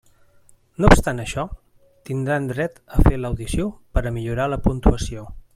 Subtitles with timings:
[0.83, 1.43] No obstant això,
[2.11, 5.33] tindran dret a fer l'audició per a millorar la puntuació.